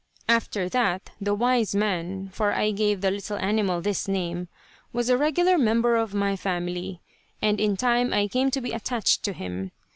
[0.27, 4.47] After that the "wise man," for I gave the little animal this name,
[4.91, 7.01] was a regular member of my family,
[7.39, 9.69] and in time I came to be attached to him.